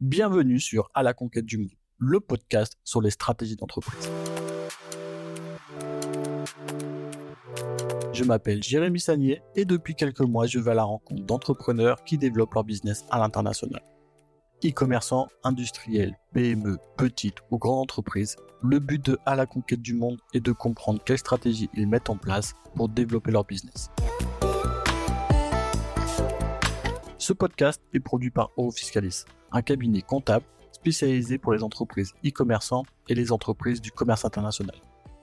[0.00, 4.08] Bienvenue sur À la conquête du monde, le podcast sur les stratégies d'entreprise.
[8.12, 12.16] Je m'appelle Jérémy Sagnier et depuis quelques mois, je vais à la rencontre d'entrepreneurs qui
[12.16, 13.82] développent leur business à l'international.
[14.64, 20.20] E-commerçants, industriels, PME, petites ou grandes entreprises, le but de À la conquête du monde
[20.32, 23.90] est de comprendre quelles stratégies ils mettent en place pour développer leur business.
[27.18, 33.14] Ce podcast est produit par Eurofiscalis, un cabinet comptable spécialisé pour les entreprises e-commerçants et
[33.14, 34.76] les entreprises du commerce international.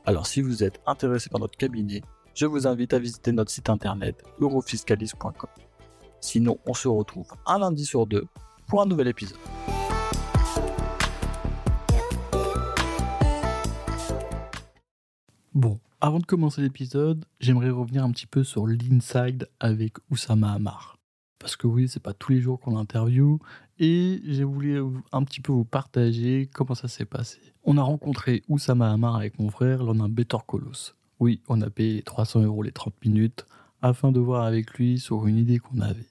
[0.05, 2.01] Alors si vous êtes intéressé par notre cabinet,
[2.33, 5.49] je vous invite à visiter notre site internet eurofiscalis.com.
[6.19, 8.25] Sinon, on se retrouve un lundi sur deux
[8.67, 9.37] pour un nouvel épisode.
[15.53, 20.97] Bon, avant de commencer l'épisode, j'aimerais revenir un petit peu sur l'inside avec Oussama Amar
[21.45, 23.37] parce que oui, c'est pas tous les jours qu'on interview,
[23.77, 24.81] et j'ai voulu
[25.11, 27.37] un petit peu vous partager comment ça s'est passé.
[27.63, 30.95] On a rencontré Oussama Hamar avec mon frère lors d'un Better Colos.
[31.19, 33.45] Oui, on a payé 300 euros les 30 minutes
[33.83, 36.09] afin de voir avec lui sur une idée qu'on avait.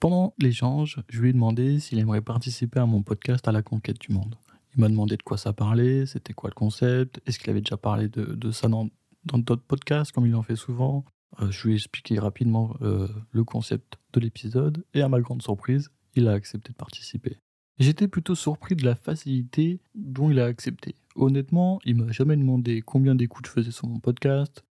[0.00, 3.98] Pendant l'échange, je lui ai demandé s'il aimerait participer à mon podcast à la conquête
[3.98, 4.36] du monde.
[4.76, 7.78] Il m'a demandé de quoi ça parlait, c'était quoi le concept, est-ce qu'il avait déjà
[7.78, 8.90] parlé de, ça dans
[9.24, 11.06] d'autres podcasts comme il en fait souvent,
[11.40, 15.42] euh, je lui ai expliqué rapidement euh, le concept de l'épisode et à ma grande
[15.42, 17.38] surprise, il a accepté de participer.
[17.78, 20.94] J'étais plutôt surpris de la facilité dont il a accepté.
[21.16, 24.64] Honnêtement, il m'a jamais demandé combien d'écoutes je faisais sur mon podcast,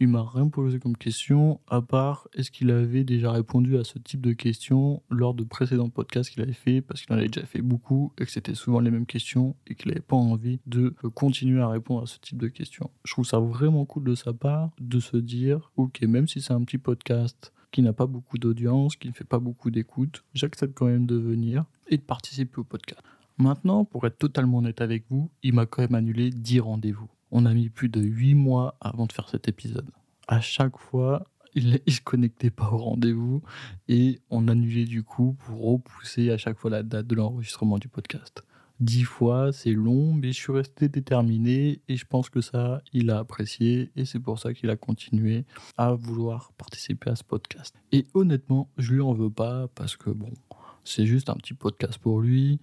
[0.00, 3.98] il m'a rien posé comme question, à part est-ce qu'il avait déjà répondu à ce
[3.98, 7.46] type de questions lors de précédents podcasts qu'il avait fait, parce qu'il en avait déjà
[7.46, 10.94] fait beaucoup et que c'était souvent les mêmes questions et qu'il n'avait pas envie de
[11.14, 12.90] continuer à répondre à ce type de questions.
[13.04, 16.54] Je trouve ça vraiment cool de sa part de se dire, ok, même si c'est
[16.54, 20.74] un petit podcast qui n'a pas beaucoup d'audience, qui ne fait pas beaucoup d'écoute, j'accepte
[20.74, 23.00] quand même de venir et de participer au podcast.
[23.36, 27.08] Maintenant, pour être totalement honnête avec vous, il m'a quand même annulé 10 rendez-vous.
[27.30, 29.88] On a mis plus de 8 mois avant de faire cet épisode.
[30.28, 33.42] À chaque fois, il ne se connectait pas au rendez-vous
[33.88, 37.88] et on annulait du coup pour repousser à chaque fois la date de l'enregistrement du
[37.88, 38.44] podcast.
[38.78, 43.10] Dix fois, c'est long, mais je suis resté déterminé et je pense que ça, il
[43.10, 45.44] a apprécié et c'est pour ça qu'il a continué
[45.76, 47.74] à vouloir participer à ce podcast.
[47.92, 50.30] Et honnêtement, je lui en veux pas parce que bon,
[50.82, 52.58] c'est juste un petit podcast pour lui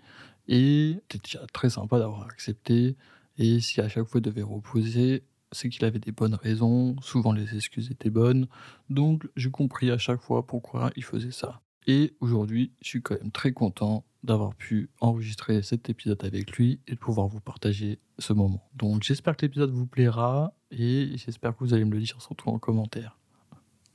[0.47, 2.95] et c'était déjà très sympa d'avoir accepté.
[3.37, 7.31] Et si à chaque fois il devait reposer, c'est qu'il avait des bonnes raisons, souvent
[7.31, 8.47] les excuses étaient bonnes,
[8.89, 11.61] donc j'ai compris à chaque fois pourquoi il faisait ça.
[11.85, 16.81] Et aujourd'hui, je suis quand même très content d'avoir pu enregistrer cet épisode avec lui
[16.87, 18.67] et de pouvoir vous partager ce moment.
[18.75, 22.49] Donc j'espère que l'épisode vous plaira et j'espère que vous allez me le dire surtout
[22.49, 23.17] en commentaire.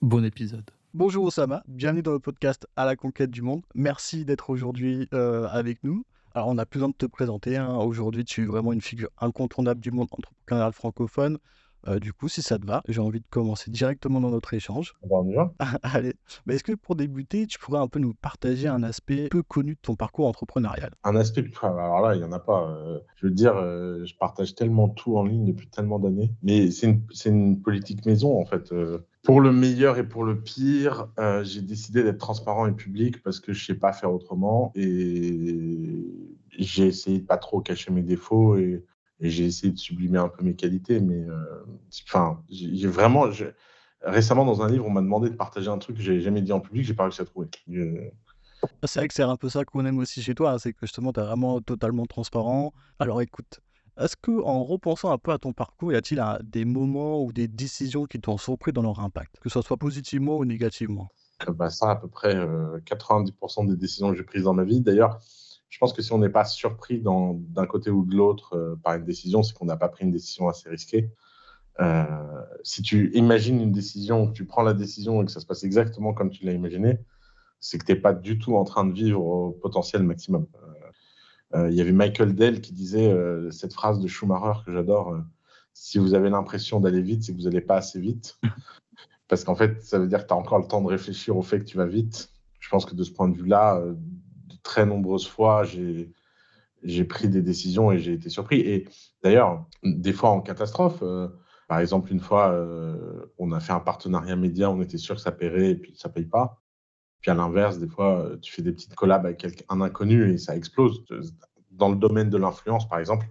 [0.01, 0.71] Bon épisode.
[0.95, 3.63] Bonjour Osama, bienvenue dans le podcast À la conquête du monde.
[3.75, 6.05] Merci d'être aujourd'hui euh, avec nous.
[6.35, 7.57] Alors, on n'a plus besoin de te présenter.
[7.57, 7.77] Hein.
[7.77, 11.39] Aujourd'hui, tu es vraiment une figure incontournable du monde entrepreneurial francophone.
[11.89, 14.95] Euh, du coup, si ça te va, j'ai envie de commencer directement dans notre échange.
[15.03, 16.15] On va Allez.
[16.47, 19.75] Mais est-ce que pour débuter, tu pourrais un peu nous partager un aspect peu connu
[19.75, 20.93] de ton parcours entrepreneurial?
[21.05, 22.71] Un aspect, alors là, il n'y en a pas.
[22.71, 26.33] Euh, je veux dire, euh, je partage tellement tout en ligne depuis tellement d'années.
[26.43, 28.73] Mais c'est une, une, politique maison, en fait.
[29.23, 31.09] Pour le meilleur et pour le pire,
[31.43, 36.05] j'ai décidé d'être transparent et public parce que je sais pas faire autrement et
[36.59, 38.85] j'ai essayé de pas trop cacher mes défauts et,
[39.21, 40.99] j'ai essayé de sublimer un peu mes qualités.
[40.99, 41.25] Mais
[42.09, 43.27] enfin, j'ai vraiment
[44.03, 46.53] récemment dans un livre, on m'a demandé de partager un truc que j'ai jamais dit
[46.53, 47.49] en public, j'ai pas réussi à trouver.
[48.85, 50.81] C'est vrai que c'est un peu ça qu'on aime aussi chez toi, hein, c'est que
[50.83, 52.73] justement tu es vraiment totalement transparent.
[52.99, 53.61] Alors écoute,
[54.03, 57.49] est-ce que, en repensant un peu à ton parcours, y a-t-il des moments ou des
[57.49, 61.09] décisions qui t'ont surpris dans leur impact, que ce soit positivement ou négativement?
[61.49, 64.65] Euh, bah Ça, à peu près 90% euh, des décisions que j'ai prises dans ma
[64.65, 64.81] vie.
[64.81, 65.21] D'ailleurs,
[65.69, 68.95] je pense que si on n'est pas surpris d'un côté ou de l'autre euh, par
[68.95, 71.11] une décision, c'est qu'on n'a pas pris une décision assez risquée.
[72.63, 76.13] si tu imagines une décision, tu prends la décision et que ça se passe exactement
[76.13, 76.99] comme tu l'as imaginé,
[77.61, 80.47] c'est que tu n'es pas du tout en train de vivre au potentiel maximum.
[81.55, 85.21] Il y avait Michael Dell qui disait euh, cette phrase de Schumacher que j'adore euh,
[85.75, 88.39] si vous avez l'impression d'aller vite, c'est que vous n'allez pas assez vite.
[89.29, 91.43] Parce qu'en fait, ça veut dire que tu as encore le temps de réfléchir au
[91.43, 92.31] fait que tu vas vite.
[92.61, 97.41] Je pense que de ce point de vue-là, de très nombreuses fois, j'ai pris des
[97.41, 98.61] décisions et j'ai été surpris.
[98.61, 98.87] Et
[99.23, 101.03] d'ailleurs, des fois en catastrophe,
[101.67, 102.55] par exemple, une fois,
[103.39, 106.11] on a fait un partenariat média, on était sûr que ça paierait et puis ça
[106.11, 106.62] paye pas.
[107.23, 110.39] Puis à l'inverse, des fois, euh, tu fais des petites collabs avec un inconnu et
[110.39, 111.05] ça explose.
[111.71, 113.27] Dans le domaine de l'influence, par exemple,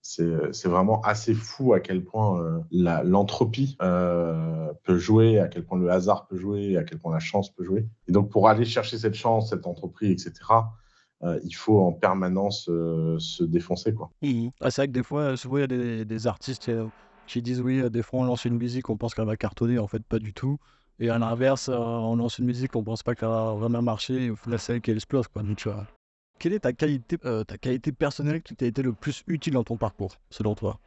[0.00, 2.58] c'est vraiment assez fou à quel point euh,
[3.04, 7.20] l'entropie euh, peut jouer, à quel point le hasard peut jouer, à quel point la
[7.20, 7.86] chance peut jouer.
[8.08, 10.40] Et donc, pour aller chercher cette chance, cette entreprise, etc.,
[11.44, 13.94] il faut en permanence se défoncer.
[14.22, 16.68] Mmh ah, c'est vrai que des fois, souvent, il y a des, des artistes
[17.28, 19.86] qui disent oui, des fois on lance une musique, on pense qu'elle va cartonner, en
[19.86, 20.58] fait, pas du tout.
[20.98, 24.58] Et à l'inverse, on lance une musique, on pense pas qu'elle va vraiment marcher, la
[24.58, 25.26] scène qui explose.
[25.28, 25.42] Quoi.
[25.56, 25.86] Tu vois.
[26.38, 29.76] Quelle est ta qualité, ta qualité personnelle qui t'a été le plus utile dans ton
[29.76, 30.78] parcours, selon toi?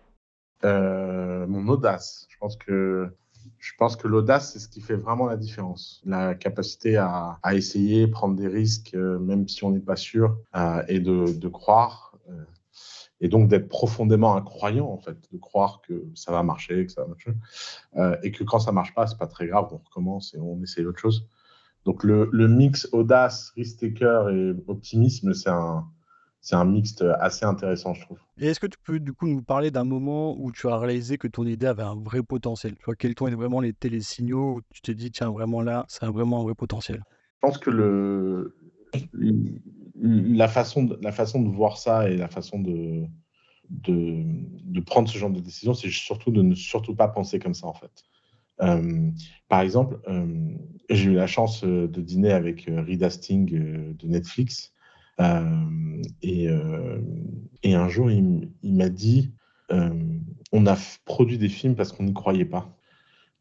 [0.63, 2.27] Mon audace.
[2.29, 3.11] Je pense que
[3.59, 6.01] je pense que l'audace, c'est ce qui fait vraiment la différence.
[6.05, 10.83] La capacité à, essayer, prendre des risques, euh, même si on n'est pas sûr, euh,
[10.87, 12.13] et de, croire.
[13.21, 16.91] Euh, et donc d'être profondément incroyant, en fait, de croire que ça va marcher, que
[16.91, 17.31] ça va marcher.
[18.23, 20.85] et que quand ça marche pas, c'est pas très grave, on recommence et on essaye
[20.85, 21.27] autre chose.
[21.85, 25.85] Donc le, le mix audace, risk-taker et optimisme, c'est un,
[26.41, 28.19] c'est un mixte assez intéressant, je trouve.
[28.37, 31.17] Et est-ce que tu peux du coup nous parler d'un moment où tu as réalisé
[31.17, 32.75] que ton idée avait un vrai potentiel?
[32.75, 36.05] Tu vois, Quels étaient vraiment les télésignaux où tu t'es dit, tiens, vraiment là, c'est
[36.05, 37.03] vraiment un vrai potentiel?
[37.07, 38.55] Je pense que le,
[40.01, 43.07] la, façon de, voir ça et la façon de,
[44.85, 47.73] prendre ce genre de décision, c'est surtout de ne surtout pas penser comme ça, en
[47.73, 48.03] fait.
[48.61, 49.09] Euh,
[49.49, 50.55] par exemple, euh,
[50.89, 54.71] j'ai eu la chance de dîner avec Reed Hastings de Netflix
[55.19, 56.99] euh, et, euh,
[57.63, 59.31] un jour, il, m'a dit
[59.71, 59.89] euh,
[60.51, 62.77] on a produit des films parce qu'on n'y croyait pas.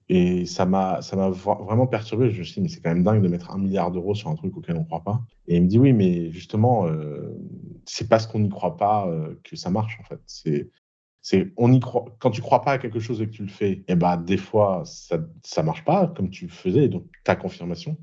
[0.08, 2.30] Et ça m'a, ça m'a vraiment perturbé.
[2.30, 4.28] Je me suis dit, mais c'est quand même dingue de mettre un milliard d'euros sur
[4.28, 5.22] un truc auquel on ne croit pas.
[5.48, 7.36] Et il me dit, oui, mais justement, euh,
[7.86, 9.08] c'est parce qu'on n'y croit pas
[9.42, 10.20] que ça marche, en fait.
[10.26, 10.70] C'est,
[11.22, 13.48] c'est, on y croit, quand tu crois pas à quelque chose et que tu le
[13.48, 17.34] fais, et eh ben, des fois, ça, ça marche pas comme tu faisais, donc ta
[17.34, 17.96] confirmation.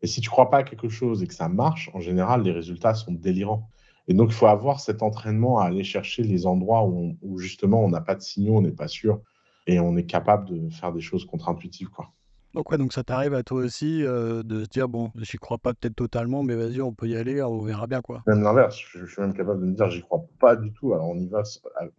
[0.00, 2.52] Et si tu crois pas à quelque chose et que ça marche, en général, les
[2.52, 3.68] résultats sont délirants.
[4.06, 7.88] Et donc, il faut avoir cet entraînement à aller chercher les endroits où, justement on
[7.88, 9.20] n'a pas de signaux, on n'est pas sûr,
[9.66, 11.88] et on est capable de faire des choses contre-intuitives.
[11.88, 12.10] Quoi.
[12.54, 15.58] Donc, ouais, donc ça t'arrive à toi aussi euh, de se dire, bon, j'y crois
[15.58, 18.02] pas peut-être totalement, mais vas-y, on peut y aller, on verra bien.
[18.02, 18.22] quoi.
[18.26, 21.08] Même l'inverse, je, suis même capable de me dire, j'y crois pas du tout, alors
[21.08, 21.42] on y va,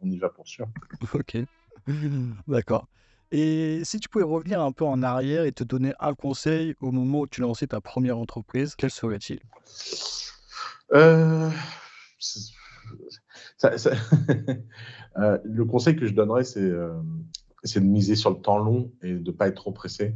[0.01, 0.67] on y va pour sûr.
[1.13, 1.37] ok,
[2.47, 2.87] d'accord.
[3.31, 6.91] Et si tu pouvais revenir un peu en arrière et te donner un conseil au
[6.91, 9.39] moment où tu lançais ta première entreprise, quel serait-il?
[10.93, 11.49] Euh,
[15.17, 16.93] euh, Le conseil que je donnerais, euh,
[17.63, 20.15] c'est de miser sur le temps long et de ne pas être trop pressé.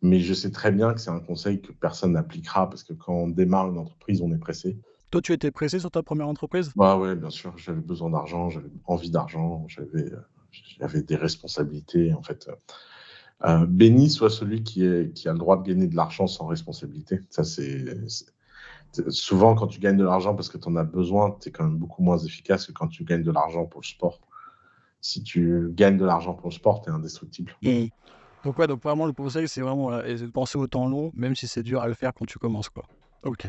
[0.00, 3.14] Mais je sais très bien que c'est un conseil que personne n'appliquera parce que quand
[3.14, 4.78] on démarre une entreprise, on est pressé.
[5.10, 6.72] Toi, tu étais pressé sur ta première entreprise?
[6.74, 7.56] Bah, Oui, bien sûr.
[7.56, 10.10] J'avais besoin d'argent, j'avais envie d'argent, j'avais
[10.80, 12.12] j'avais des responsabilités.
[12.12, 12.48] En fait,
[13.44, 16.46] euh, béni soit celui qui, est, qui a le droit de gagner de l'argent sans
[16.46, 17.20] responsabilité.
[17.30, 17.84] Ça, c'est
[19.08, 21.64] souvent quand tu gagnes de l'argent parce que tu en as besoin, tu es quand
[21.64, 24.20] même beaucoup moins efficace que quand tu gagnes de l'argent pour le sport.
[25.02, 27.54] Si tu gagnes de l'argent pour le sport, tu es indestructible.
[27.62, 27.88] Mmh.
[28.44, 31.46] Donc, ouais, donc vraiment, le conseil, c'est vraiment de penser au temps long, même si
[31.46, 32.70] c'est dur à le faire quand tu commences.
[32.70, 32.84] Quoi.
[33.24, 33.46] Ok.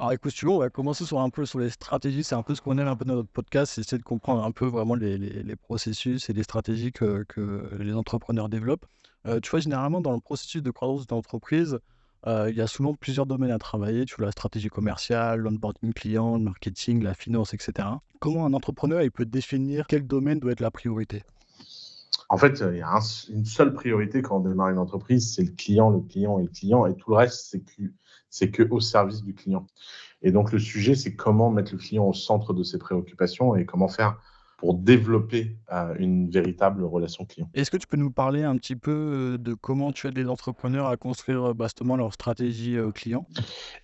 [0.00, 2.24] Alors écoute, tu veux, on va commencer sur un peu sur les stratégies.
[2.24, 4.42] C'est un peu ce qu'on aime un peu dans notre podcast, c'est essayer de comprendre
[4.42, 8.86] un peu vraiment les, les, processus et les stratégies que, que les entrepreneurs développent.
[9.26, 11.78] Euh, tu vois, généralement, dans le processus de croissance d'une entreprise,
[12.26, 14.04] il y a souvent plusieurs domaines à travailler.
[14.04, 17.88] Tu vois, la stratégie commerciale, l'onboarding client, le marketing, la finance, etc.
[18.18, 21.22] Comment un entrepreneur il peut définir quel domaine doit être la priorité?
[22.28, 23.00] En fait, il y a
[23.30, 26.48] une seule priorité quand on démarre une entreprise, c'est le client, le client et le
[26.48, 29.66] client, et tout le reste, c'est que que au service du client.
[30.22, 33.64] Et donc le sujet, c'est comment mettre le client au centre de ses préoccupations et
[33.64, 34.20] comment faire
[34.60, 37.48] pour développer euh, une véritable relation client.
[37.54, 40.28] Est-ce que tu peux nous parler un petit peu euh, de comment tu aides les
[40.28, 43.26] entrepreneurs à construire bastement leur stratégie euh, client?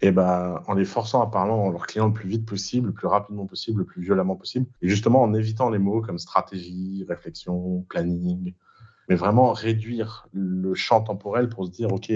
[0.03, 2.89] Et eh ben, en les forçant à parler à leurs clients le plus vite possible,
[2.89, 6.19] le plus rapidement possible, le plus violemment possible, et justement en évitant les mots comme
[6.19, 8.53] stratégie, réflexion, planning,
[9.09, 12.13] mais vraiment réduire le champ temporel pour se dire, OK,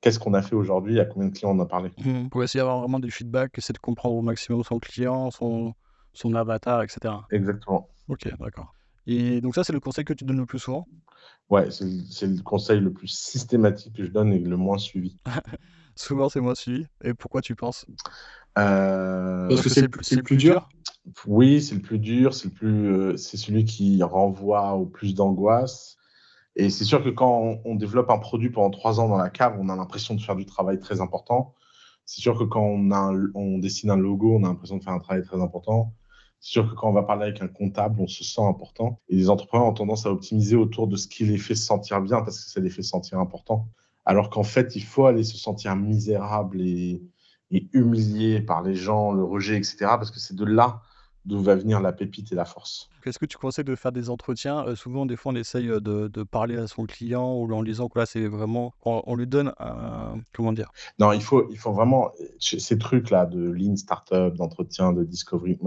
[0.00, 1.92] qu'est-ce qu'on a fait aujourd'hui, à combien de clients on a parlé?
[2.04, 2.30] Mmh.
[2.30, 5.72] Pour essayer d'avoir vraiment des feedbacks, essayer de comprendre au maximum son client, son,
[6.12, 7.14] son avatar, etc.
[7.30, 7.88] Exactement.
[8.08, 8.74] Ok, d'accord.
[9.06, 10.86] Et donc ça, c'est le conseil que tu donnes le plus souvent?
[11.48, 15.18] Ouais, c'est le conseil le plus systématique que je donne et le moins suivi.
[15.96, 16.86] Souvent, c'est moins suivi.
[17.02, 17.86] Et pourquoi tu penses?
[18.58, 20.68] Euh, Parce que c'est le, plus dur,
[21.26, 25.96] Oui, c'est le plus dur, c'est plus, euh, c'est celui qui renvoie au plus d'angoisse.
[26.56, 29.56] Et c'est sûr que quand on, développe un produit pendant trois ans dans la cave,
[29.58, 31.54] on a l'impression de faire du travail très important.
[32.04, 34.92] C'est sûr que quand on, a on dessine un logo, on a l'impression de faire
[34.92, 35.94] un travail très important.
[36.40, 38.98] C'est sûr que quand on va parler avec un comptable, on se sent important.
[39.08, 42.00] Et les entrepreneurs ont tendance à optimiser autour de ce qui les fait se sentir
[42.00, 43.68] bien parce que ça les fait sentir important.
[44.06, 47.02] Alors qu'en fait, il faut aller se sentir misérable et,
[47.50, 49.76] et humilié par les gens, le rejet, etc.
[49.80, 50.80] Parce que c'est de là
[51.26, 52.88] d'où va venir la pépite et la force.
[53.04, 54.66] Est-ce que tu conseilles de faire des entretiens?
[54.66, 57.88] Euh, Souvent, des fois, on essaye euh, de, parler à son client ou en disant
[57.88, 58.72] que là, c'est vraiment.
[58.84, 60.18] On, lui donne un.
[60.32, 60.70] Comment dire?
[60.98, 62.10] Non, il faut, il faut vraiment.
[62.38, 65.58] Ces trucs-là de lean startup, d'entretien, de discovery,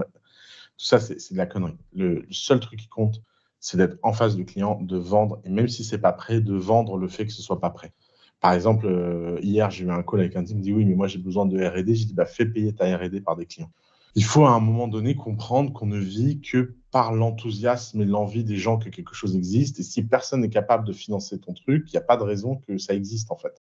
[0.76, 1.76] tout ça, c'est de la connerie.
[1.94, 3.22] Le, seul truc qui compte,
[3.60, 6.54] c'est d'être en face du client, de vendre, et même si c'est pas prêt, de
[6.54, 7.92] vendre le fait que ce soit pas prêt.
[8.40, 10.84] Par exemple, euh, hier, j'ai eu un call avec un type qui me dit Oui,
[10.84, 11.94] mais moi, j'ai besoin de RD.
[11.94, 13.70] J'ai dit bah, Fais payer ta RD par des clients
[14.14, 18.44] il faut à un moment donné comprendre qu'on ne vit que par l'enthousiasme et l'envie
[18.44, 19.80] des gens que quelque chose existe.
[19.80, 22.56] Et si personne n'est capable de financer ton truc, il n'y a pas de raison
[22.56, 23.60] que ça existe en fait.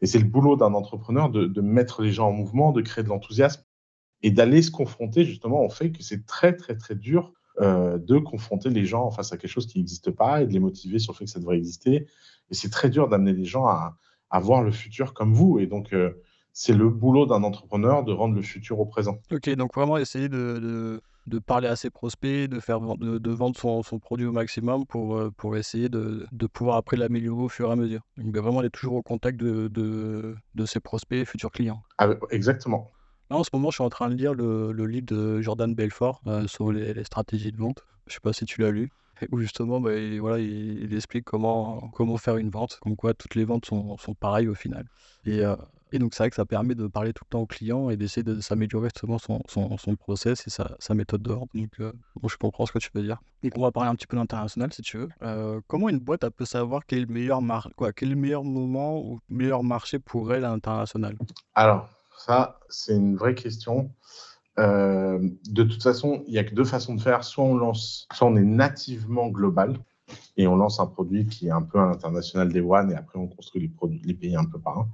[0.00, 3.08] Et c'est le boulot d'un entrepreneur de, mettre les gens en mouvement, de créer de
[3.08, 3.62] l'enthousiasme
[4.22, 8.18] et d'aller se confronter justement au fait que c'est très très très dur euh, de
[8.18, 11.12] confronter les gens face à quelque chose qui n'existe pas et de les motiver sur
[11.12, 12.06] le fait que ça devrait exister.
[12.50, 13.94] Et c'est très dur d'amener les gens à,
[14.40, 15.58] voir le futur comme vous.
[15.58, 16.22] Et donc, euh,
[16.54, 19.18] c'est le boulot d'un entrepreneur de rendre le futur au présent.
[19.30, 23.56] Ok, donc vraiment essayer de, de, parler à ses prospects, de, faire, de, de vendre
[23.58, 27.68] son, son, produit au maximum pour, euh, pour essayer de, pouvoir après l'améliorer au fur
[27.68, 28.00] et à mesure.
[28.16, 31.82] Donc ben, vraiment être toujours au contact de, de, ses prospects et futurs clients.
[31.98, 32.90] Ah, exactement.
[33.32, 36.46] En ce moment, je suis en train de lire le, livre de Jordan Belfort euh,
[36.46, 37.82] sur les, stratégies de vente.
[38.06, 38.90] Je ne sais pas si tu l'as lu
[39.30, 43.36] où justement bah, il, voilà, il, explique comment, comment faire une vente, comme quoi toutes
[43.36, 44.84] les ventes sont, sont pareilles au final.
[45.24, 45.54] Et, euh,
[45.94, 48.24] donc, c'est vrai que ça permet de parler tout le temps au client et d'essayer
[48.24, 51.50] de s'améliorer justement son, son, son, process et sa, méthode de vente.
[51.54, 51.92] Donc, euh,
[52.26, 53.18] je comprends ce que tu veux dire.
[53.42, 55.60] Donc, on va parler un petit peu d'international si tu veux.
[55.68, 58.42] Comment une boîte peut savoir quel est le meilleur, mar quoi, quel est le meilleur
[58.42, 61.16] moment ou le meilleur marché pour elle à l'international?
[61.54, 61.88] Alors,
[62.24, 63.90] ça, c'est une vraie question.
[64.58, 67.24] Euh, de toute façon, il n'y a que deux façons de faire.
[67.24, 69.78] Soit on lance, soit on est nativement global
[70.36, 73.18] et on lance un produit qui est un peu à l'international des one et après
[73.18, 73.72] on construit
[74.04, 74.88] les, pays un peu par un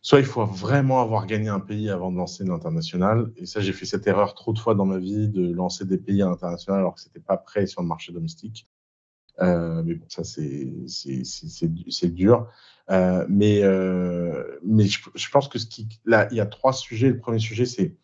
[0.00, 3.32] soit il faut vraiment avoir gagné un pays avant de lancer l'international.
[3.36, 5.98] Et ça, j'ai fait cette erreur trop de fois dans ma vie de lancer des
[5.98, 8.68] pays à l'international alors que c'était pas prêt sur le marché domestique.
[9.40, 12.48] Euh, mais bon, ça, c'est dur.
[12.90, 16.72] Euh, mais euh, mais je, je, pense que ce qui, là, il y a trois
[16.72, 17.08] sujets.
[17.08, 17.96] Le premier sujet, c'est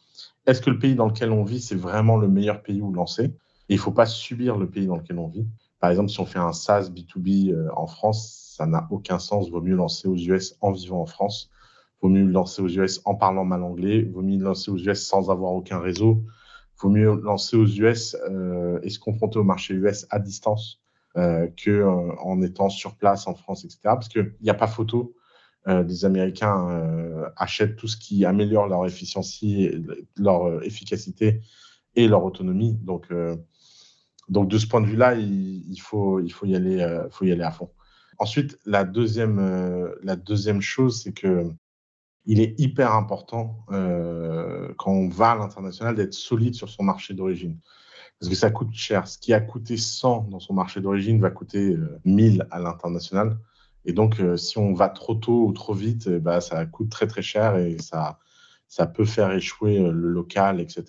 [0.46, 3.24] est-ce que le pays dans lequel on vit, c'est vraiment le meilleur pays où lancer?
[3.68, 5.46] Et il ne faut pas subir le pays dans lequel on vit.
[5.78, 9.50] Par exemple, si on fait un SaaS B2B en France, ça n'a aucun sens.
[9.50, 11.50] Vaut mieux lancer aux US en vivant en France
[12.02, 15.30] vaut mieux lancer aux US en parlant mal anglais, vaut mieux lancer aux US sans
[15.30, 16.22] avoir aucun réseau,
[16.80, 20.81] vaut mieux lancer aux US euh, et se confronter au marché US à distance
[21.16, 23.80] euh, euh, en étant sur place en France, etc.
[23.84, 25.14] Parce qu'il n'y a pas photo.
[25.68, 29.70] Euh, des Américains euh, achètent tout ce qui améliore leur efficiency,
[30.16, 31.40] leur efficacité
[31.94, 32.78] et leur autonomie.
[32.82, 33.08] Donc,
[34.28, 37.42] donc de ce point de vue-là, il, faut, il faut y aller, faut y aller
[37.42, 37.70] à fond.
[38.18, 41.52] Ensuite, la deuxième, la deuxième chose, c'est que
[42.24, 47.14] il est hyper important euh, quand on va à l'international d'être solide sur son marché
[47.14, 47.58] d'origine.
[48.22, 49.08] Parce que ça coûte cher.
[49.08, 53.36] Ce qui a coûté 100 dans son marché d'origine va coûter 1000 euh, à l'international.
[53.84, 57.08] Et donc, euh, si on va trop tôt ou trop vite, bah, ça coûte très
[57.08, 58.20] très cher et ça,
[58.68, 60.84] ça peut faire échouer le local, etc.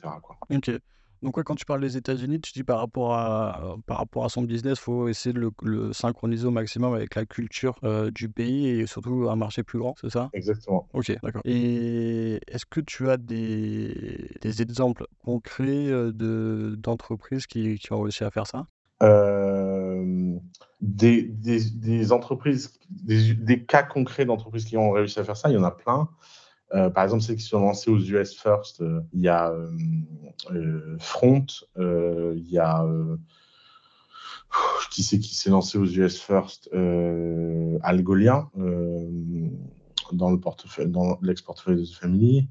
[1.24, 4.42] Donc, quand tu parles des États-Unis, tu dis par rapport à, par rapport à son
[4.42, 8.68] business, il faut essayer de le, synchroniser au maximum avec la culture euh, du pays
[8.68, 10.30] et surtout un marché plus grand, c'est ça?
[10.34, 10.90] Exactement.
[10.94, 11.42] Ok, d'accord.
[11.46, 18.02] Et est-ce que tu as des, des exemples concrets euh, de, d'entreprises qui, qui, ont
[18.02, 18.68] réussi à faire ça?
[19.02, 20.36] Euh,
[20.82, 25.50] des, des, des, entreprises, des, des cas concrets d'entreprises qui ont réussi à faire ça,
[25.50, 26.10] il y en a plein.
[26.74, 30.98] Euh, par exemple, ceux qui sont lancés aux US First, euh, il y a euh,
[31.00, 31.46] Front,
[31.78, 32.86] il y a
[34.92, 36.70] qui c'est qui s'est lancé aux US First
[37.82, 38.50] Algolia
[40.12, 42.48] dans le portefeuille, dans l'ex-portefeuille de The Family.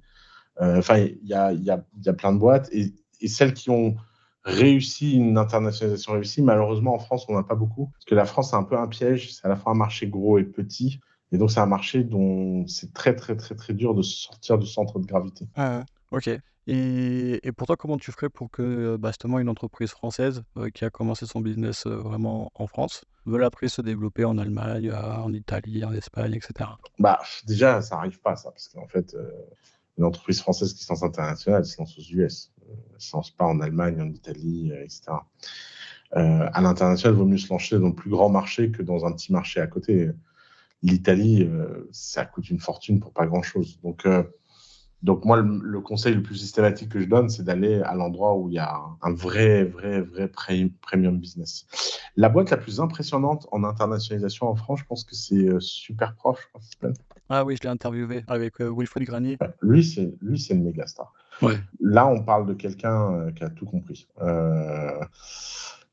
[0.61, 2.93] Enfin, il y a, y, a, y a, plein de boîtes et,
[3.27, 3.97] celles qui ont
[4.45, 8.51] réussi une internationalisation réussie, malheureusement en France, on n'a pas beaucoup parce que la France
[8.51, 9.33] c'est un peu un piège.
[9.33, 11.01] C'est à la fois un marché gros et petit.
[11.33, 14.67] Et donc, c'est un marché dont c'est très, très, très, très dur de sortir du
[14.67, 15.47] centre de gravité.
[15.57, 16.29] Ah, ok.
[16.67, 20.71] Et, et pour toi, comment tu ferais pour que bah, justement une entreprise française euh,
[20.71, 24.91] qui a commencé son business euh, vraiment en France veuille après se développer en Allemagne,
[24.91, 26.71] euh, en Italie, en Espagne, etc.
[26.99, 29.17] Bah, déjà, ça n'arrive pas, ça, parce qu'en fait,
[29.99, 32.53] une entreprise française qui se lance internationale, elle se lance aux US.
[32.69, 35.13] Elle ne se lance pas en Allemagne, en Italie, etc.
[36.11, 39.13] à l'international, il vaut mieux se lancer dans le plus grand marché que dans un
[39.13, 40.11] petit marché à côté
[40.83, 43.79] l'Italie, euh, ça coûte une fortune pour pas grand-chose.
[43.83, 44.23] Donc, euh,
[45.03, 48.49] donc moi, le, conseil le plus systématique que je donne, c'est d'aller à l'endroit où
[48.49, 50.31] il y a un vrai, vrai, vrai
[50.81, 51.67] premium business.
[52.17, 56.15] La boîte la plus impressionnante en internationalisation en France, je pense que c'est euh, Super
[56.15, 56.49] Prof.
[57.29, 59.39] Ah oui, je l'ai interviewé avec Wilfried Granier.
[59.61, 61.13] Lui, c'est lui, c'est une méga star.
[61.81, 64.07] Là, on parle de quelqu'un qui a tout compris.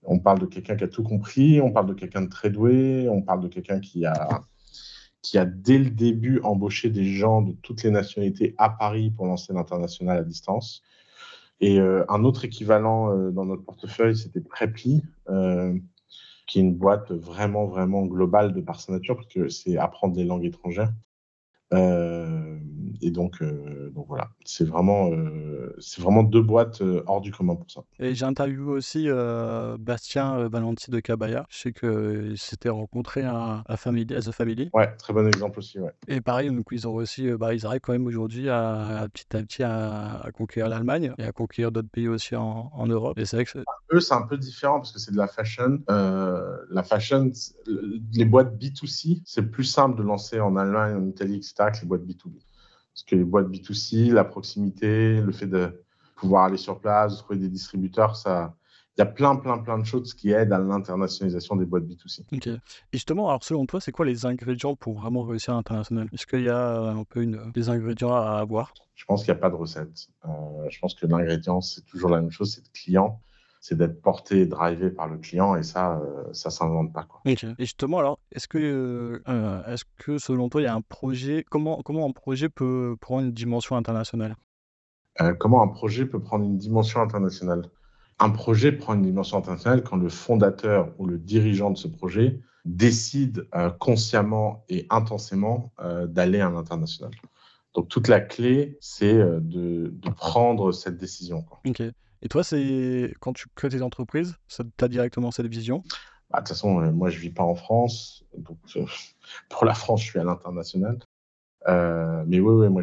[0.03, 3.07] on parle de quelqu'un qui a tout compris, on parle de quelqu'un de très doué,
[3.09, 4.43] on parle de quelqu'un qui a,
[5.21, 9.25] qui a dès le début embauché des gens de toutes les nationalités à Paris pour
[9.25, 10.83] lancer l'international à distance.
[11.61, 15.77] Et euh, un autre équivalent euh, dans notre portefeuille, c'était Preply, euh,
[16.47, 20.15] qui est une boîte vraiment, vraiment globale de par sa nature, parce que c'est apprendre
[20.15, 20.93] des langues étrangères.
[23.01, 27.31] Euh, et donc, euh, donc voilà, c'est vraiment, euh, c'est vraiment deux boîtes hors du
[27.31, 27.81] commun pour ça.
[27.99, 29.07] Et j'ai interviewé aussi
[29.79, 31.45] Bastien Valenti de Cabaya.
[31.49, 34.69] Je sais qu'il s'était rencontré à, à, Family, à The Family.
[34.73, 35.79] Ouais, très bon exemple aussi.
[35.79, 35.91] Ouais.
[36.07, 39.41] Et pareil, donc ils ont aussi, bah, ils arrivent quand même aujourd'hui à, petit à
[39.41, 43.17] petit à, conquérir l'Allemagne et à conquérir d'autres pays aussi en, en Europe.
[43.17, 43.59] Et c'est vrai que
[43.91, 45.79] eux, c'est un peu différent parce que c'est de la fashion.
[45.87, 47.31] la fashion,
[48.13, 52.03] les boîtes B2C, c'est plus simple de lancer en Allemagne, en Italie, etc les boîtes
[52.03, 52.39] B2B.
[52.99, 55.85] Parce que les boîtes B2C, la proximité, le fait de
[56.17, 58.53] pouvoir aller sur place, trouver des distributeurs, ça,
[58.97, 62.23] il y a plein, plein, plein de choses qui aident à l'internationalisation des boîtes B2C.
[62.33, 62.47] Ok.
[62.47, 62.59] Et
[62.91, 66.09] justement, alors selon toi, c'est quoi les ingrédients pour vraiment réussir à l'international?
[66.11, 68.73] Est-ce qu'il y a un peu une, des ingrédients à avoir?
[68.95, 70.09] Je pense qu'il n'y a pas de recette.
[70.25, 70.29] Euh,
[70.69, 73.21] je pense que l'ingrédient, c'est toujours la même chose, c'est le client
[73.59, 77.03] c'est d'être porté drivé par le client et ça, euh, ça s'invente pas.
[77.03, 77.21] Quoi.
[77.25, 80.81] Et justement, alors, est-ce que, euh, euh, est-ce que selon toi, il y a un
[80.81, 84.35] projet, comment, comment un projet peut prendre une dimension internationale?
[85.37, 87.63] Comment un projet peut prendre une dimension internationale?
[88.19, 92.39] Un projet prend une dimension internationale quand le fondateur ou le dirigeant de ce projet
[92.63, 93.45] décide
[93.79, 95.73] consciemment et intensément
[96.07, 97.11] d'aller à l'international.
[97.73, 101.41] Donc toute la clé, c'est de, de, prendre cette décision.
[101.41, 101.59] Quoi.
[102.21, 105.83] Et toi, c'est quand tu crées tes entreprises, tu as directement cette vision?
[106.29, 108.25] Bah, De toute façon, euh, moi, je ne vis pas en France.
[108.37, 108.85] Donc, euh,
[109.49, 110.99] pour la France, je suis à l'international.
[111.67, 112.81] Euh, mais oui, oui, moi,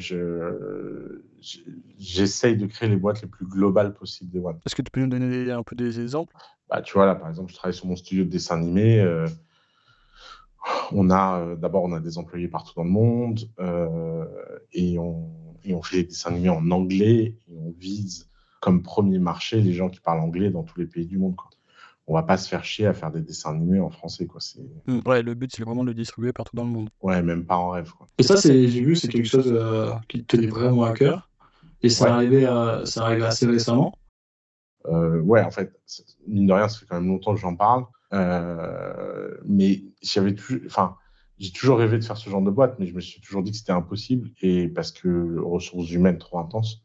[1.99, 4.59] j'essaye de créer les boîtes les plus globales possibles des boîtes.
[4.66, 6.35] Est-ce que tu peux nous donner un peu des exemples?
[6.69, 9.02] Bah, Tu vois, là, par exemple, je travaille sur mon studio de dessin animé.
[10.93, 13.40] on a, d'abord, on a des employés partout dans le monde
[14.73, 15.31] et, on,
[15.64, 18.28] et on fait des dessins animés en anglais et on vise
[18.61, 21.37] comme premier marché les gens qui parlent anglais dans tous les pays du monde.
[21.37, 21.51] Quoi.
[22.09, 24.27] On va pas se faire chier à faire des dessins animés en français.
[24.27, 24.40] Quoi.
[24.87, 26.88] Mmh, ouais, le but, c'est vraiment de le distribuer partout dans le monde.
[27.03, 27.90] Ouais, même pas en rêve.
[27.92, 28.07] Quoi.
[28.19, 31.29] Et ça, c'est, j'ai vu, c'est quelque chose euh, qui te tenait vraiment à cœur.
[31.83, 32.47] Et ça, arrivait,
[32.85, 33.92] ça arrivait assez récemment.
[34.87, 35.73] Euh, ouais, en fait,
[36.27, 37.87] mine de rien, ça fait quand même longtemps que j'en parle.
[38.12, 40.97] Euh, mais j'avais toujours, enfin,
[41.38, 43.51] j'ai toujours rêvé de faire ce genre de boîte, mais je me suis toujours dit
[43.51, 46.83] que c'était impossible et parce que ressources humaines trop intenses.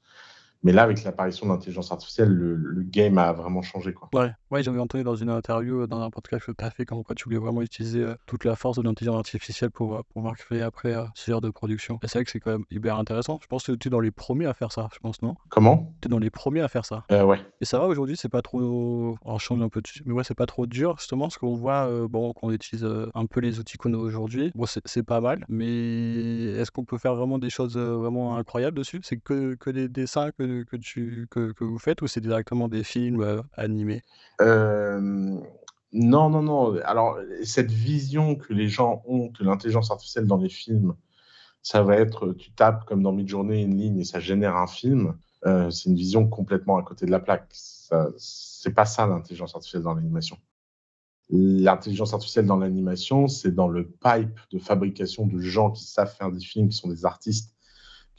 [0.64, 3.94] Mais là, avec l'apparition de l'intelligence artificielle, le, game a vraiment changé.
[3.94, 4.10] Quoi.
[4.14, 6.86] Ouais, ouais j'avais entendu dans une interview, euh, dans un podcast que tu as fait,
[6.86, 10.02] comme quoi tu voulais vraiment utiliser euh, toute la force de l'intelligence artificielle pour euh,
[10.14, 12.00] pouvoir créer après ce genre de production.
[12.04, 13.40] Et c'est vrai que c'est quand même hyper intéressant.
[13.42, 15.36] Je pense que tu es dans les premiers à faire ça, je pense, non?
[15.50, 15.94] Comment?
[16.02, 17.06] Tu es dans les premiers à faire ça.
[17.10, 17.40] ouais.
[17.62, 19.16] Et ça va aujourd'hui, c'est pas trop.
[19.24, 22.34] On change un peu, mais ouais, c'est pas trop dur, justement, parce qu'on voit, bon,
[22.34, 24.52] qu'on utilise un peu les outils qu'on a aujourd'hui.
[24.54, 29.00] Bon, c'est pas mal, mais est-ce qu'on peut faire vraiment des choses vraiment incroyables dessus?
[29.04, 32.68] C'est que, que des dessins, que que, tu, que, que vous faites ou c'est directement
[32.68, 34.02] des films euh, animés?
[35.94, 36.78] Non, non, non.
[36.86, 40.96] Alors, cette vision que les gens ont que l'intelligence artificielle dans les films,
[41.62, 45.18] ça va être, tu tapes comme dans Midjourney une ligne et ça génère un film,
[45.46, 47.48] euh, c'est une vision complètement à côté de la plaque.
[48.18, 50.38] C'est pas ça l'intelligence artificielle dans l'animation.
[51.30, 56.32] L'intelligence artificielle dans l'animation, c'est dans le pipe de fabrication de gens qui savent faire
[56.32, 57.54] des films, qui sont des artistes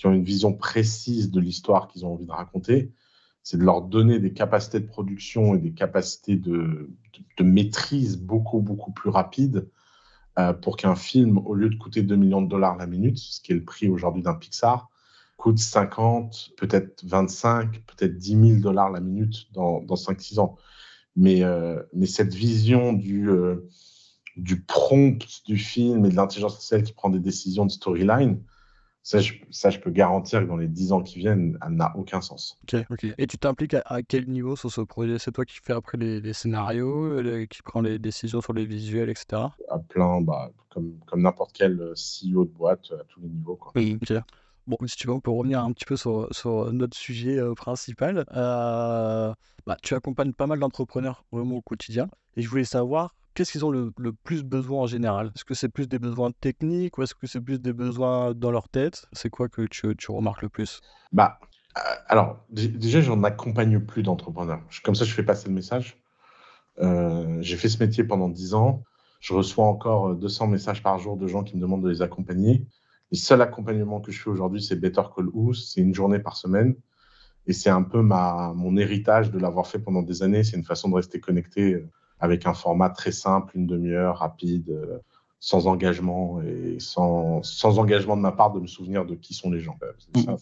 [0.03, 2.91] qui ont une vision précise de l'histoire qu'ils ont envie de raconter,
[3.45, 6.91] c'est de leur donner des capacités de production et des capacités de,
[7.41, 9.69] maîtrise beaucoup, beaucoup plus rapides
[10.41, 13.41] euh, pour qu'un film, au lieu de coûter 2 millions de dollars la minute, ce
[13.41, 14.91] qui est le prix aujourd'hui d'un Pixar,
[15.37, 20.57] coûte 50, peut-être 25, peut-être 10 000 dollars la minute dans, dans 5-6 ans.
[21.15, 23.69] Mais, euh, mais cette vision du, euh,
[24.37, 28.43] du prompt du film et de l'intelligence artificielle qui prend des décisions de storyline,
[29.03, 32.59] ça je, peux garantir que dans les 10 ans qui viennent, elle n'a aucun sens.
[32.63, 33.07] Ok, ok.
[33.19, 35.19] Et tu t'impliques à, quel niveau sur ce projet?
[35.19, 39.43] C'est toi qui fais après les, scénarios, qui prend les décisions sur les visuels, etc.
[39.69, 43.57] À plein, bah, comme, comme n'importe quel euh, CEO de boîte, à tous les niveaux.
[43.57, 43.73] Quoi.
[43.75, 44.19] Oui, ok.
[44.69, 47.55] Bon, si tu veux, on peut revenir un petit peu sur, sur notre sujet euh,
[47.55, 48.25] principal.
[48.33, 49.35] Euh,
[49.67, 52.09] bah, tu accompagnes pas mal d'entrepreneurs vraiment au quotidien.
[52.37, 53.93] Et je voulais savoir qu'est-ce qu'ils ont le,
[54.25, 55.33] plus besoin en général?
[55.35, 58.51] Est-ce que c'est plus des besoins techniques ou est-ce que c'est plus des besoins dans
[58.51, 59.07] leur tête?
[59.13, 60.81] C'est quoi que tu, remarques le plus?
[61.13, 61.39] Bah,
[61.79, 64.61] euh, alors, déjà, j'en accompagne plus d'entrepreneurs.
[64.83, 65.99] Comme ça, je fais passer le message.
[66.81, 68.83] Euh, j'ai fait ce métier pendant 10 ans.
[69.21, 72.67] Je reçois encore 200 messages par jour de gens qui me demandent de les accompagner.
[73.13, 75.55] Le seul accompagnement que je fais aujourd'hui, c'est Better Call Who.
[75.55, 76.75] C'est une journée par semaine.
[77.47, 80.45] Et c'est un peu ma, mon héritage de l'avoir fait pendant des années.
[80.45, 81.91] C'est une façon de rester connecté euh,
[82.23, 84.99] avec un format très simple, une demi-heure, rapide, euh,
[85.41, 89.51] sans engagement et sans, sans engagement de ma part de me souvenir de qui sont
[89.51, 89.77] les gens.
[90.15, 90.37] Mm.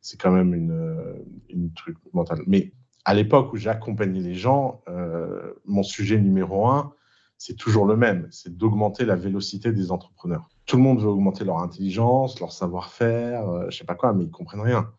[0.00, 2.38] C'est quand même une, une truc mental.
[2.46, 2.72] Mais
[3.04, 6.92] à l'époque où j'accompagnais les gens, euh, mon sujet numéro un,
[7.36, 10.48] c'est toujours le même, c'est d'augmenter la vélocité des entrepreneurs.
[10.66, 14.24] Tout le monde veut augmenter leur intelligence, leur savoir-faire, euh, je sais pas quoi, mais
[14.24, 14.92] ils comprennent rien.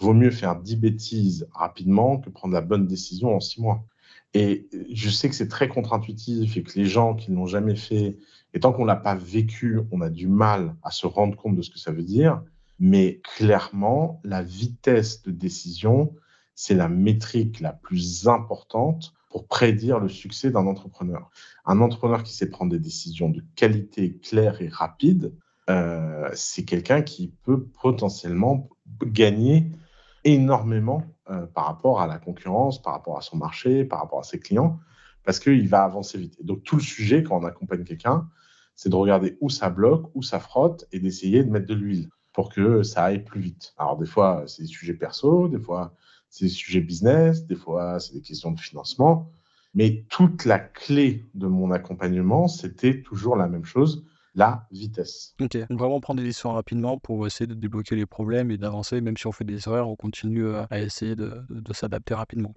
[0.00, 3.84] Vaut mieux faire 10 bêtises rapidement que prendre la bonne décision en 6 mois.
[4.34, 7.74] Et je sais que c'est très contre-intuitif et que les gens qui ne l'ont jamais
[7.74, 8.16] fait,
[8.54, 11.56] et tant qu'on ne l'a pas vécu, on a du mal à se rendre compte
[11.56, 12.42] de ce que ça veut dire.
[12.78, 16.14] Mais clairement, la vitesse de décision,
[16.54, 21.30] c'est la métrique la plus importante pour prédire le succès d'un entrepreneur.
[21.64, 25.32] Un entrepreneur qui sait prendre des décisions de qualité claire et rapide,
[25.68, 28.68] euh, c'est quelqu'un qui peut potentiellement
[29.04, 29.70] gagner
[30.24, 34.24] énormément euh, par rapport à la concurrence, par rapport à son marché, par rapport à
[34.24, 34.78] ses clients,
[35.24, 36.44] parce qu'il va avancer vite.
[36.44, 38.28] donc tout le sujet, quand on accompagne quelqu'un,
[38.74, 42.08] c'est de regarder où ça bloque, où ça frotte, et d'essayer de mettre de l'huile
[42.32, 43.74] pour que ça aille plus vite.
[43.76, 45.94] Alors des fois, c'est des sujets perso, des fois,
[46.28, 49.32] c'est des sujets business, des fois, c'est des questions de financement.
[49.74, 55.34] Mais toute la clé de mon accompagnement, c'était toujours la même chose, la vitesse.
[55.40, 59.16] Ok, vraiment prendre des décisions rapidement pour essayer de débloquer les problèmes et d'avancer, même
[59.16, 62.52] si on fait des erreurs, on continue euh, à essayer de, s'adapter rapidement.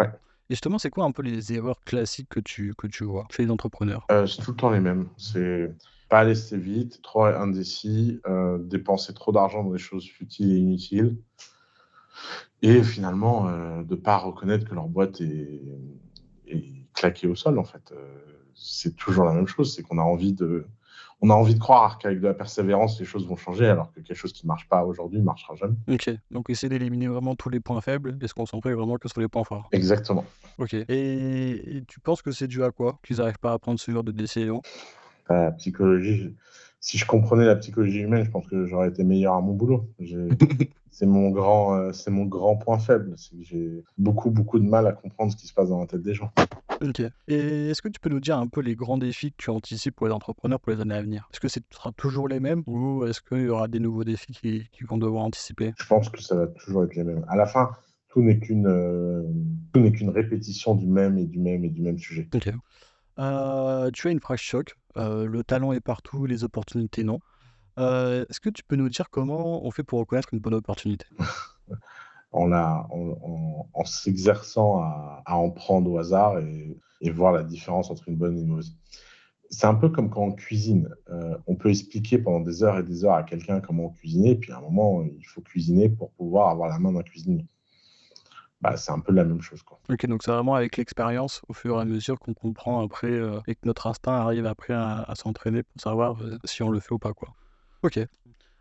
[0.50, 3.44] Et justement, c'est quoi un peu les erreurs classiques que tu, que tu vois chez
[3.44, 4.06] les entrepreneurs?
[4.12, 5.08] Euh, C'est tout le temps les mêmes.
[5.18, 5.74] C'est
[6.10, 10.58] pas aller assez vite, trop indécis, euh, dépenser trop d'argent dans des choses futiles et
[10.58, 11.18] inutiles,
[12.62, 15.62] et finalement euh, de ne pas reconnaître que leur boîte est,
[16.94, 17.92] claquée au sol en fait.
[18.54, 20.68] C'est toujours la même chose, c'est qu'on a envie de,
[21.22, 24.02] on a envie de croire qu'avec de la persévérance les choses vont changer, alors que
[24.02, 25.76] quelque chose qui ne marche pas aujourd'hui ne marchera jamais.
[25.90, 29.22] Ok, donc essayer d'éliminer vraiment tous les points faibles et se concentrer vraiment que sur
[29.22, 29.70] les points forts.
[29.72, 30.26] Exactement.
[30.58, 30.74] Ok.
[30.74, 34.04] Et, tu penses que c'est dû à quoi qu'ils n'arrivent pas à prendre ce genre
[34.04, 34.62] de décision?
[35.30, 36.36] La psychologie.
[36.82, 39.88] Si je comprenais la psychologie humaine, je pense que j'aurais été meilleur à mon boulot.
[40.92, 43.16] c'est mon grand, euh, c'est mon grand point faible.
[43.42, 46.14] j'ai beaucoup, beaucoup de mal à comprendre ce qui se passe dans la tête des
[46.14, 46.32] gens.
[46.84, 47.02] Ok.
[47.28, 49.96] Et est-ce que tu peux nous dire un peu les grands défis que tu anticipes
[49.96, 51.28] pour les entrepreneurs pour les années à venir?
[51.32, 54.34] Est-ce que ce sera toujours les mêmes ou est-ce qu'il y aura des nouveaux défis
[54.34, 55.74] qui, vont devoir anticiper?
[55.78, 57.26] Je pense que ça va toujours être les mêmes.
[57.30, 57.72] À la fin,
[58.10, 59.24] tout n'est qu'une, euh,
[59.74, 62.28] tout n'est qu'une répétition du même et du même et du même sujet.
[62.34, 62.50] Ok.
[63.20, 64.76] Euh, tu as une phrase choc.
[64.96, 67.20] le talent est partout, les opportunités non.
[67.80, 71.06] Euh, est-ce que tu peux nous dire comment on fait pour reconnaître une bonne opportunité?
[72.34, 78.38] En en s'exerçant à en prendre au hasard et voir la différence entre une bonne
[78.38, 78.74] et une mauvaise.
[79.50, 82.84] C'est un peu comme quand on cuisine, euh, on peut expliquer pendant des heures et
[82.84, 86.50] des heures à quelqu'un comment cuisiner, puis à un moment, il faut cuisiner pour pouvoir
[86.50, 87.46] avoir la main d'un cuisinier.
[88.62, 89.80] Bah, c'est un peu la même chose, quoi.
[89.90, 93.42] OK, donc c'est vraiment avec l'expérience, au fur et à mesure qu'on comprend après, euh,
[93.46, 97.00] et que notre instinct arrive après à s'entraîner pour savoir, si on le fait ou
[97.00, 97.30] pas, quoi.
[97.84, 98.00] Ok.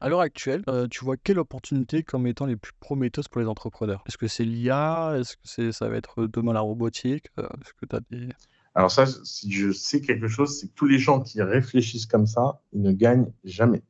[0.03, 3.47] À l'heure actuelle, euh, tu vois quelle opportunité comme étant les plus prometteuses pour les
[3.47, 4.03] entrepreneurs?
[4.09, 7.29] Est-ce que c'est l'IA Est-ce que c'est, ça va être demain la robotique?
[7.39, 8.29] Euh, Est-ce que tu as des...
[8.75, 12.27] Alors ça, si je sais quelque chose, c'est que tous les gens qui réfléchissent comme
[12.27, 13.85] ça, ils ne gagnent jamais.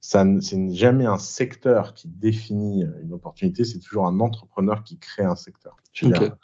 [0.00, 5.24] Ça, c'est jamais un secteur qui définit une opportunité, c'est toujours un entrepreneur qui crée
[5.24, 5.76] un secteur.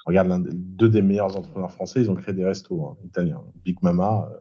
[0.05, 3.41] regarde l'un des, deux des meilleurs entrepreneurs français, ils ont créé des restos hein, italiens.
[3.65, 4.39] Big Mama, euh,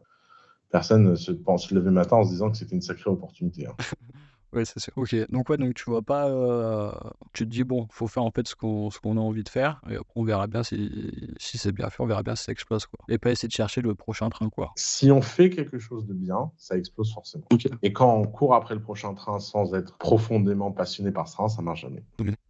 [0.74, 3.64] personne ne se pense lever le matin en se disant que c'était une sacrée opportunité.
[3.64, 3.76] Hein.
[4.52, 4.92] oui, c'est sûr.
[4.96, 6.90] Ok, donc ouais, donc tu vois pas, euh,
[7.32, 9.48] tu te dis bon, faut faire en fait ce qu'on ce qu'on a envie de
[9.48, 10.90] faire, et après on verra bien si,
[11.36, 12.98] si c'est bien fait, on verra bien si ça explose quoi.
[13.08, 14.72] Et pas essayer de chercher le prochain train quoi.
[14.74, 17.46] Si on fait quelque chose de bien, ça explose forcément.
[17.82, 21.48] Et quand on court après le prochain train sans être profondément passionné par ce train,
[21.48, 22.02] ça marche jamais.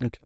[0.03, 0.19] Ok.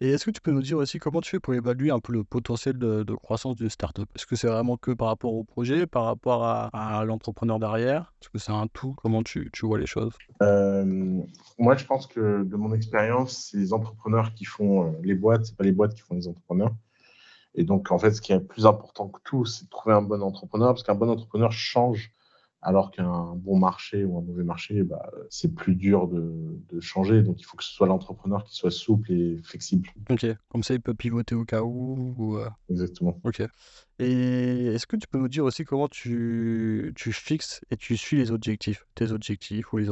[0.00, 2.12] Et est-ce que tu peux nous dire aussi comment tu fais pour évaluer un peu
[2.12, 4.08] le potentiel de, croissance d'une startup?
[4.14, 8.12] Est-ce que c'est vraiment que par rapport au projet, par rapport à, l'entrepreneur derrière?
[8.20, 8.94] Est-ce que c'est un tout?
[8.98, 10.12] Comment tu, vois les choses?
[10.42, 10.84] Euh,
[11.58, 15.46] Moi, je pense que de mon expérience, c'est les entrepreneurs qui font euh, les boîtes,
[15.46, 16.74] c'est pas les boîtes qui font les entrepreneurs.
[17.54, 20.02] Et donc, en fait, ce qui est plus important que tout, c'est de trouver un
[20.02, 22.12] bon entrepreneur, parce qu'un bon entrepreneur change
[22.66, 27.22] alors qu'un bon marché ou un mauvais marché, bah, c'est plus dur de, changer.
[27.22, 29.88] Donc, il faut que ce soit l'entrepreneur qui soit souple et flexible.
[30.10, 32.36] Ok, comme ça, il peut pivoter au cas où.
[32.36, 33.20] Euh, Exactement.
[33.22, 33.40] Ok.
[34.00, 38.32] Et est-ce que tu peux nous dire aussi comment tu, fixes et tu suis les
[38.32, 39.86] objectifs, tes objectifs ou les,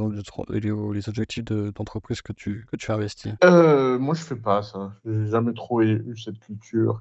[0.51, 3.33] les objectifs d'entreprise que, tu, que tu investis?
[3.45, 4.93] Euh, Moi, je fais pas ça.
[5.07, 7.01] J'ai jamais trop eu cette culture.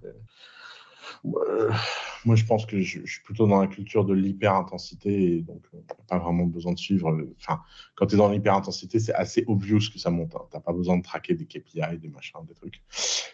[1.24, 5.80] Moi, je pense que je, suis plutôt dans la culture de l'hyper-intensité et donc euh,
[6.08, 7.10] pas vraiment besoin de suivre.
[7.12, 7.62] Euh, enfin,
[7.96, 10.36] quand tu es dans l'hyper-intensité, c'est assez obvious que ça monte.
[10.36, 10.46] Hein.
[10.50, 12.82] Tu n'as pas besoin de traquer des KPI, des machins, des trucs.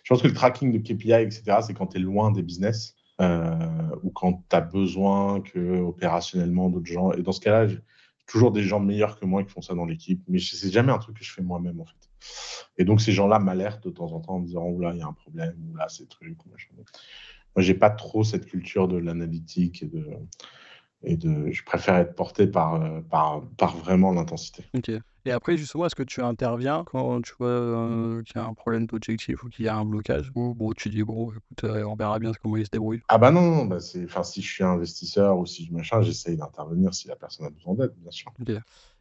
[0.03, 2.95] Je pense que le tracking de KPI, etc., c'est quand tu es loin des business
[3.21, 3.55] euh,
[4.01, 7.11] ou quand tu as besoin que opérationnellement d'autres gens.
[7.11, 7.79] Et dans ce cas-là, j'ai
[8.25, 10.99] toujours des gens meilleurs que moi qui font ça dans l'équipe, mais c'est jamais un
[10.99, 12.09] truc que je fais moi-même en fait.
[12.77, 15.01] Et donc ces gens-là m'alertent de temps en temps en me disant, là, il y
[15.01, 16.69] a un problème, ou là, c'est truc, machin.
[17.55, 20.05] Moi, j'ai pas trop cette culture de l'analytique et de,
[21.03, 24.65] et de, je préfère être porté par, euh, par, par vraiment l'intensité.
[25.25, 28.53] Et après, justement, est-ce que tu interviens quand tu vois euh, qu'il y a un
[28.53, 31.83] problème d'objectif ou qu'il y a un blocage Ou bon, tu dis, bon, écoute, euh,
[31.83, 34.51] on verra bien comment il se débrouille Ah bah non, non bah enfin, si je
[34.51, 38.11] suis investisseur ou si je machin, j'essaye d'intervenir si la personne a besoin d'aide, bien
[38.11, 38.31] sûr.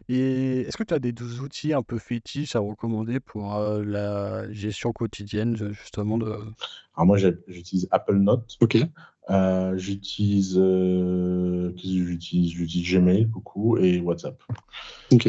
[0.08, 4.92] Et est-ce que tu as des outils un peu fétiches à recommander pour la gestion
[4.92, 6.26] quotidienne, justement de...
[6.26, 8.56] Alors moi, j'utilise Apple Note.
[8.60, 8.78] Ok.
[9.30, 14.42] Euh, j'utilise, euh, j'utilise, j'utilise Gmail beaucoup et WhatsApp.
[15.12, 15.28] Ok.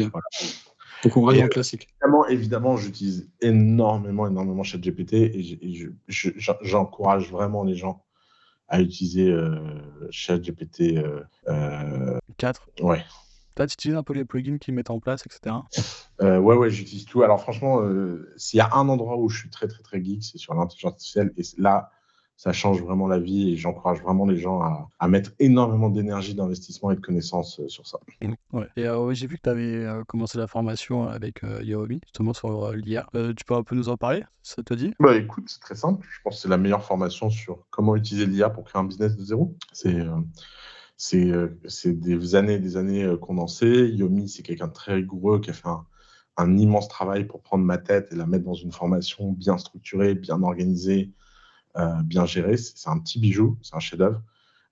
[1.02, 1.88] Donc on reste dans le classique.
[2.02, 5.58] Évidemment, évidemment j'utilise énormément, énormément ChatGPT et
[6.08, 8.04] j'encourage vraiment les gens
[8.68, 9.58] à utiliser euh,
[10.10, 10.96] ChatGPT
[11.48, 12.68] euh, 4.
[12.80, 13.04] Euh, ouais.
[13.56, 15.56] Tu utilises un peu les plugins qu'ils mettent en place, etc.
[16.22, 17.22] Euh, ouais, ouais, j'utilise tout.
[17.22, 17.82] Alors franchement,
[18.36, 20.92] s'il y a un endroit où je suis très, très, très geek, c'est sur l'intelligence
[20.92, 21.32] artificielle.
[21.36, 21.90] Et là,
[22.40, 24.62] ça change vraiment la vie et j'encourage vraiment les gens
[24.98, 27.98] à, mettre énormément d'énergie, d'investissement et de connaissances euh, sur ça.
[28.54, 28.66] Ouais.
[28.78, 32.72] Et euh, j'ai vu que tu avais euh, commencé la formation avec Yaomi, justement sur
[32.72, 33.06] l'IA.
[33.12, 34.94] tu peux un peu nous en parler Ça te dit?
[34.98, 36.06] Bah écoute, c'est très simple.
[36.10, 39.18] Je pense que c'est la meilleure formation sur comment utiliser l'IA pour créer un business
[39.18, 39.54] de zéro.
[39.74, 39.98] C'est
[40.96, 43.90] c'est des années et des années qu'on en sait.
[43.90, 45.84] Yomi, c'est quelqu'un de très rigoureux qui a fait un,
[46.38, 50.14] un, immense travail pour prendre ma tête et la mettre dans une formation bien structurée,
[50.14, 51.20] bien organisée, euh,
[52.04, 52.56] bien géré.
[52.56, 54.20] C'est un petit bijou, c'est un chef-d'œuvre.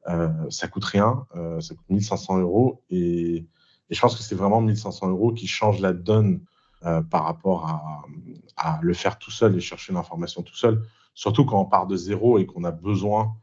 [0.09, 3.47] Euh, ça coûte rien, euh, ça coûte 1500 euros et,
[3.91, 6.41] je pense que c'est vraiment 1500 euros qui change la donne
[7.11, 7.67] par rapport
[8.57, 10.83] à, le faire tout seul et chercher l'information tout seul.
[11.15, 13.35] Surtout quand on part de zéro et qu'on a besoin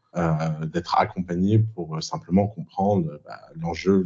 [0.62, 4.06] d'être accompagné pour simplement comprendre bah, l'enjeu,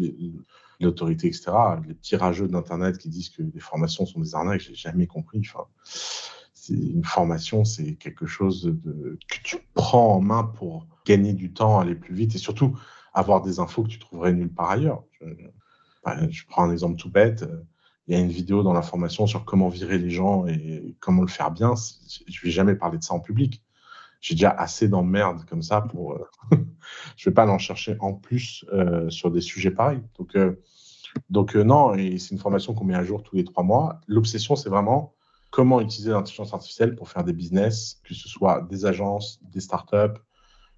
[0.79, 1.51] l'autorité, etc.
[1.85, 5.41] Les petits rageux d'Internet qui disent que les formations sont des arnaques, j'ai jamais compris.
[5.41, 5.65] Enfin,
[6.73, 8.75] une formation, c'est quelque chose
[9.27, 12.77] que tu prends en main pour gagner du temps, aller plus vite et surtout
[13.13, 15.03] avoir des infos que tu trouverais nulle part ailleurs.
[15.21, 15.25] Je,
[16.03, 17.45] bah, prends un exemple tout bête.
[18.07, 21.21] Il y a une vidéo dans la formation sur comment virer les gens et comment
[21.21, 21.73] le faire bien.
[22.27, 23.63] Je vais jamais parler de ça en public.
[24.21, 26.13] J'ai déjà assez d'emmerdes comme ça pour.
[26.13, 26.27] Euh,
[27.17, 30.01] je vais pas en chercher en plus euh, sur des sujets pareils.
[30.17, 30.61] Donc, euh,
[31.29, 34.01] donc non, et c'est une formation qu'on met à jour tous les trois mois.
[34.07, 35.13] L'obsession, c'est vraiment
[35.49, 40.19] comment utiliser l'intelligence artificielle pour faire des business, que ce soit des agences, des startups,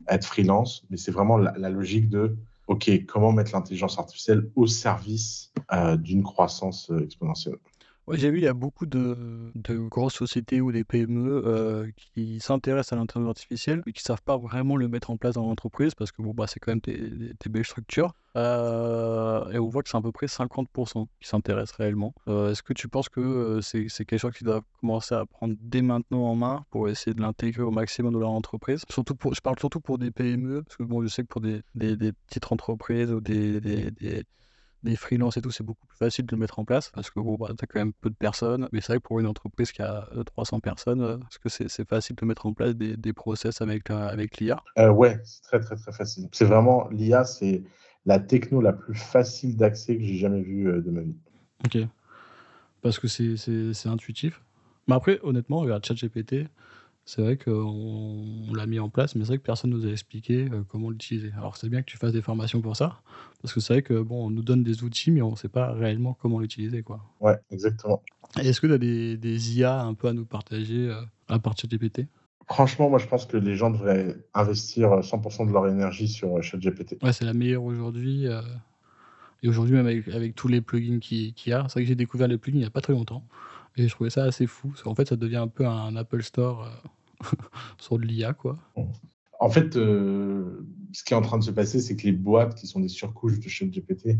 [0.07, 0.85] être freelance.
[0.89, 6.23] Mais c'est vraiment la, logique de, OK, comment mettre l'intelligence artificielle au service euh, d'une
[6.23, 7.57] croissance euh, exponentielle.
[8.13, 9.15] J'ai vu, il y a beaucoup de,
[9.87, 14.21] grosses sociétés ou des PME euh, qui s'intéressent à l'intelligence artificielle, mais qui ne savent
[14.23, 16.81] pas vraiment le mettre en place dans l'entreprise parce que bon, bah, c'est quand même
[16.81, 18.13] des, belles structures.
[18.37, 22.13] Euh, et on voit que c'est à peu près 50% qui s'intéressent réellement.
[22.27, 25.81] Euh, est-ce que tu penses que c'est, quelque chose qui doit commencer à prendre dès
[25.81, 28.83] maintenant en main pour essayer de l'intégrer au maximum dans leur entreprise?
[28.89, 31.41] Surtout pour, Je parle surtout pour des PME, parce que bon, je sais que pour
[31.41, 33.59] des, petites entreprises ou des
[34.83, 37.19] des freelances et tout, c'est beaucoup plus facile de le mettre en place parce que
[37.19, 38.67] bon, bah, tu as quand même peu de personnes.
[38.71, 41.49] Mais c'est vrai que pour une entreprise qui a 300 euh, personnes, euh, est-ce que
[41.49, 45.41] c'est facile de mettre en place des, des process avec, avec l'IA euh, Ouais, c'est
[45.43, 46.29] très très très facile.
[46.31, 47.63] C'est vraiment l'IA, c'est
[48.05, 51.15] la techno la plus facile d'accès que j'ai jamais vue de ma vie.
[51.65, 51.77] Ok.
[52.81, 54.41] Parce que c'est intuitif.
[54.87, 56.47] Mais après, honnêtement, regarde ChatGPT,
[57.05, 59.91] c'est vrai qu'on l'a mis en place, mais c'est vrai que personne ne nous a
[59.91, 61.31] expliqué euh, comment l'utiliser.
[61.37, 63.01] Alors c'est bien que tu fasses des formations pour ça,
[63.41, 65.49] parce que c'est vrai que bon, on nous donne des outils, mais on ne sait
[65.49, 67.01] pas réellement comment l'utiliser, quoi.
[67.19, 68.01] Ouais, exactement.
[68.39, 71.67] Est-ce que tu as des, des, IA un peu à nous partager euh, à partir
[71.67, 72.07] de GPT
[72.47, 77.01] Franchement, moi je pense que les gens devraient investir 100% de leur énergie sur ChatGPT.
[77.01, 78.27] Ouais, c'est la meilleure aujourd'hui.
[78.27, 78.41] Euh,
[79.43, 81.87] et aujourd'hui, même avec, avec, tous les plugins qu'il qui y a, c'est vrai que
[81.87, 83.23] j'ai découvert les plugins il n'y a pas très longtemps.
[83.77, 84.73] Et je trouvais ça assez fou.
[84.85, 86.69] En fait, ça devient un peu un Apple Store
[87.77, 88.57] sur de l'IA, quoi.
[89.39, 92.55] En fait, euh, ce qui est en train de se passer, c'est que les boîtes
[92.55, 94.19] qui sont des surcouches de ChatGPT,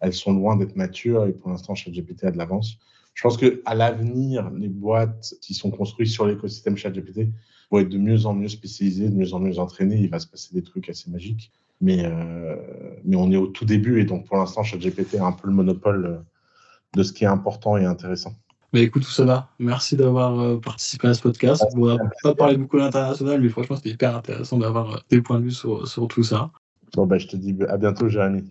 [0.00, 2.78] elles sont loin d'être matures et pour l'instant, ChatGPT a de l'avance.
[3.12, 7.28] Je pense qu'à l'avenir, les boîtes qui sont construites sur l'écosystème ChatGPT
[7.70, 10.00] vont être de mieux en mieux spécialisées, de mieux en mieux entraînées.
[10.00, 11.52] Il va se passer des trucs assez magiques.
[11.82, 12.56] Mais, euh,
[13.04, 15.54] mais on est au tout début et donc pour l'instant, ChatGPT a un peu le
[15.54, 16.24] monopole
[16.94, 18.34] de ce qui est important et intéressant.
[18.72, 19.50] Bah écoute, tout ça va.
[19.58, 21.62] Merci d'avoir euh, participé à ce podcast.
[21.76, 25.20] On va pas parler beaucoup de l'international, mais franchement, c'était hyper intéressant d'avoir euh, des
[25.20, 26.50] points de vue sur, sur tout ça.
[26.94, 28.48] Bon, bah, je te dis à bientôt, Jérémy.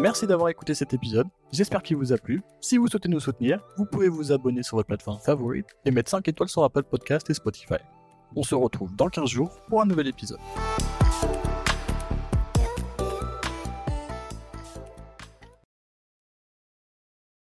[0.00, 1.26] Merci d'avoir écouté cet épisode.
[1.50, 2.42] J'espère qu'il vous a plu.
[2.60, 6.10] Si vous souhaitez nous soutenir, vous pouvez vous abonner sur votre plateforme favorite et mettre
[6.10, 7.78] 5 étoiles sur Apple Podcast et Spotify.
[8.36, 10.38] On se retrouve dans 15 jours pour un nouvel épisode.